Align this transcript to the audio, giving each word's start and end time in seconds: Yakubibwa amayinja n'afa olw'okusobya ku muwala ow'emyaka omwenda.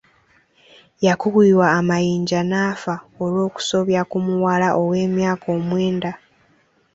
Yakubibwa 1.05 1.67
amayinja 1.79 2.39
n'afa 2.49 2.95
olw'okusobya 3.23 4.01
ku 4.09 4.17
muwala 4.25 4.67
ow'emyaka 4.81 5.45
omwenda. 5.57 6.11